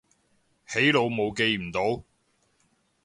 [0.67, 2.03] 起腦霧記唔到